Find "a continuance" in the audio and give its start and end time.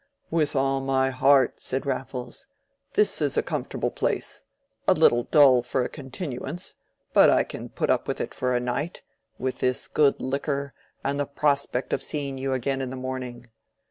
5.83-6.75